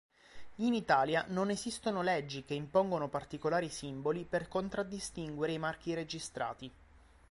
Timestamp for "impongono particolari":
2.55-3.69